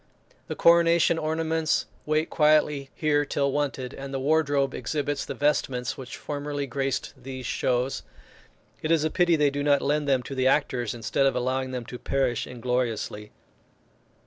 [0.47, 6.17] The coronation ornaments wait quietly here till wanted, and the wardrobe exhibits the vestments which
[6.17, 8.01] formerly graced these shows.
[8.81, 11.69] It is a pity they do not lend them to the actors, instead of allowing
[11.69, 13.31] them to perish ingloriously.